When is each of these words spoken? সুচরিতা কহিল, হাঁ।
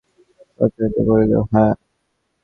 সুচরিতা 0.53 1.01
কহিল, 1.07 1.31
হাঁ। 1.51 1.71